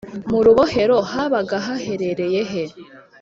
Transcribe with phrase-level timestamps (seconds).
[0.29, 2.63] mu rubohero habaga haherereye he